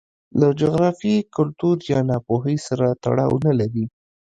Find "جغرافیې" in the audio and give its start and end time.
0.61-1.17